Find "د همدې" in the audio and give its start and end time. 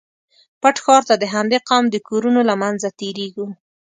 1.19-1.59